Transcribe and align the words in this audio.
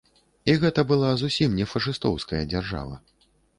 І 0.53 0.55
гэта 0.63 0.83
была 0.91 1.11
зусім 1.23 1.53
не 1.61 1.69
фашыстоўская 1.75 2.43
дзяржава. 2.57 3.01